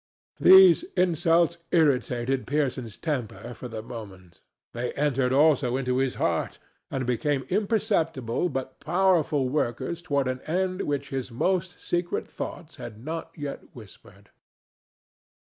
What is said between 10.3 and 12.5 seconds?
end which his most secret